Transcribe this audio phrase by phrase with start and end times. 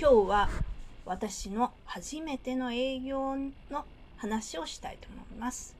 [0.00, 0.48] 今日は
[1.04, 3.36] 私の初めての営業
[3.70, 3.84] の
[4.16, 5.76] 話をしたいと思います。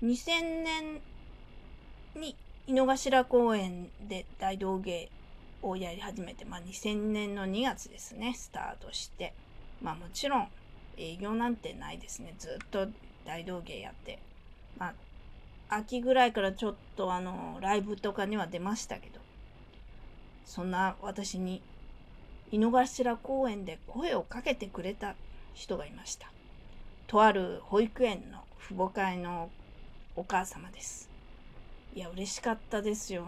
[0.00, 1.00] 2000年
[2.14, 2.36] に
[2.68, 5.10] 井の頭公園で大道芸
[5.60, 9.34] をやり始めて、まあ、2000年の2月ですねスタートして。
[9.82, 10.48] まあもちろん
[10.96, 12.36] 営業なんてないですね。
[12.38, 12.86] ずっと
[13.26, 14.20] 大道芸やって。
[14.78, 14.94] まあ
[15.68, 19.18] 秋ぐらいからちょっとあのライブとかには出ましたけど。
[20.46, 21.60] そんな私に
[22.54, 25.16] 井の頭公園で声をかけてくれた
[25.54, 26.30] 人がいました。
[27.08, 29.50] とある保育園の父母会の
[30.14, 31.10] お母様です。
[31.96, 33.26] いや、嬉しかったですよ。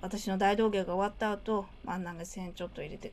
[0.00, 3.10] 私の大道芸が終わった後、真ん中線ちょっと入れて、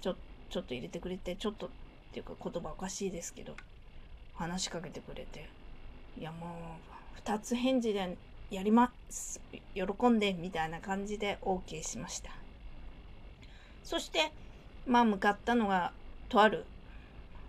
[0.00, 0.14] ちょ、
[0.50, 1.70] ちょっと入れてくれて、ちょっとっ
[2.12, 3.56] ていうか言葉おかしいですけど、
[4.34, 5.48] 話しかけてくれて、
[6.16, 6.50] いやもう、
[7.14, 8.16] 二つ返事で
[8.52, 9.40] やります。
[9.74, 12.41] 喜んで、みたいな感じで OK しました。
[13.82, 14.32] そして、
[14.86, 15.92] まあ向かったのが、
[16.28, 16.64] とある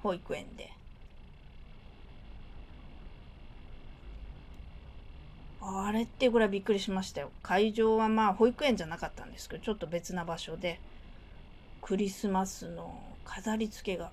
[0.01, 0.69] 保育園で、
[5.61, 7.31] あれってぐらいびっくりしましたよ。
[7.41, 10.83] 会場はまあ保育園じゃなかったんですけど、ちょっと別な場所で、
[11.81, 14.11] クリスマスの飾り付けが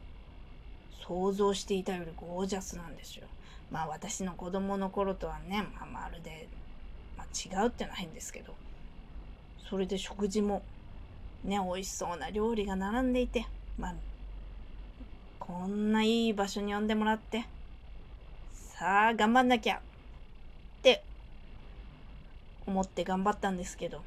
[1.07, 3.27] 想像していたよりゴージャスなんですよ。
[3.71, 6.51] まあ私の子供の頃とはね、まあ、まるで、
[7.17, 8.61] まあ、違うっていうのは変ですけど、
[9.59, 10.69] それで食事も
[11.45, 13.47] ね、美味しそうな料理が並んでいて、
[13.79, 13.95] まあ、
[15.39, 17.47] こんないい場所に呼んでもらって、
[18.53, 19.81] さあ、頑張んなきゃっ
[20.83, 21.03] て
[22.67, 24.03] 思って頑張ったんですけど、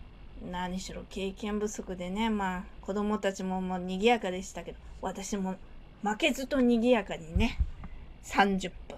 [0.51, 5.55] 何しろ経験不足でね、まあ、子供たちももう賑やかでしたけど、私も
[6.01, 7.59] 負けずと賑やかにね、
[8.23, 8.97] 30分。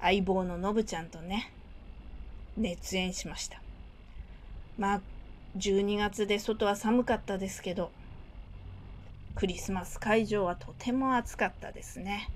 [0.00, 1.52] 相棒ののぶちゃんとね、
[2.56, 3.60] 熱演しました。
[4.78, 5.00] まあ、
[5.56, 7.90] 12月で外は寒かったですけど、
[9.34, 12.30] クリスマス会場はとても暑かったですね。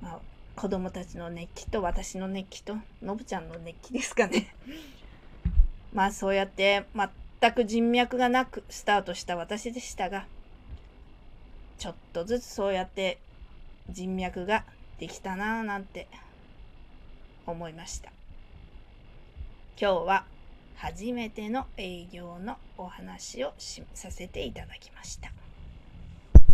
[0.00, 0.18] まあ、
[0.56, 4.54] 子供たちの熱気と私の熱気とのぶちゃんの熱気ですかね。
[5.92, 10.26] まあそうやって全く人脈がなくスタートした私でしたが、
[11.78, 13.18] ちょっとずつそうやって
[13.90, 14.64] 人脈が
[14.98, 16.08] できたなぁなんて
[17.46, 18.10] 思いました。
[19.78, 20.31] 今日は
[20.82, 23.52] 初めての営業のお話を
[23.94, 25.32] させていただきました。